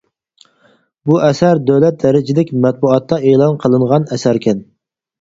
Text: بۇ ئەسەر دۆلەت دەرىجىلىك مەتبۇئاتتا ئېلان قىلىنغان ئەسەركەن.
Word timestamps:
بۇ 1.09 1.17
ئەسەر 1.27 1.61
دۆلەت 1.69 2.01
دەرىجىلىك 2.05 2.57
مەتبۇئاتتا 2.67 3.23
ئېلان 3.31 3.63
قىلىنغان 3.63 4.13
ئەسەركەن. 4.19 4.69